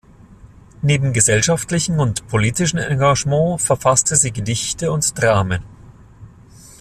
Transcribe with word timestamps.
Neben 0.81 1.13
gesellschaftlichem 1.13 1.99
und 1.99 2.27
politischem 2.27 2.79
Engagement 2.79 3.61
verfasste 3.61 4.15
sie 4.15 4.31
Gedichte 4.33 4.91
und 4.91 5.13
Dramen. 5.21 5.61